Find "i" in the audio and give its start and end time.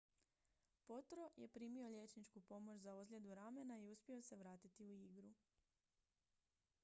3.79-3.85